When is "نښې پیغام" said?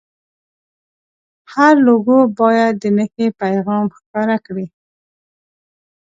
2.97-3.85